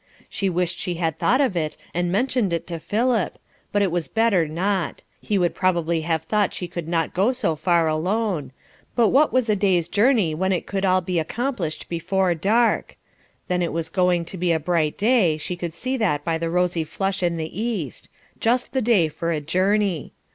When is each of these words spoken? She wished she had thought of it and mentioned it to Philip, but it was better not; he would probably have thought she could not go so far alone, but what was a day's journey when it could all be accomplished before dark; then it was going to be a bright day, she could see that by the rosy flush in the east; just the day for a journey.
She 0.29 0.49
wished 0.49 0.79
she 0.79 0.95
had 0.95 1.15
thought 1.19 1.41
of 1.41 1.55
it 1.55 1.77
and 1.93 2.11
mentioned 2.11 2.51
it 2.53 2.65
to 2.65 2.79
Philip, 2.79 3.37
but 3.71 3.83
it 3.83 3.91
was 3.91 4.07
better 4.07 4.47
not; 4.47 5.03
he 5.21 5.37
would 5.37 5.53
probably 5.53 6.01
have 6.01 6.23
thought 6.23 6.55
she 6.55 6.67
could 6.67 6.87
not 6.87 7.13
go 7.13 7.31
so 7.31 7.55
far 7.55 7.87
alone, 7.87 8.51
but 8.95 9.09
what 9.09 9.31
was 9.31 9.47
a 9.47 9.55
day's 9.55 9.87
journey 9.87 10.33
when 10.33 10.51
it 10.51 10.65
could 10.65 10.85
all 10.85 11.01
be 11.01 11.19
accomplished 11.19 11.87
before 11.87 12.33
dark; 12.33 12.97
then 13.47 13.61
it 13.61 13.71
was 13.73 13.89
going 13.89 14.25
to 14.25 14.37
be 14.39 14.51
a 14.51 14.59
bright 14.59 14.97
day, 14.97 15.37
she 15.37 15.55
could 15.55 15.75
see 15.75 15.97
that 15.97 16.25
by 16.25 16.39
the 16.39 16.49
rosy 16.49 16.83
flush 16.83 17.21
in 17.21 17.37
the 17.37 17.61
east; 17.61 18.09
just 18.39 18.73
the 18.73 18.81
day 18.81 19.07
for 19.07 19.31
a 19.31 19.39
journey. 19.39 20.13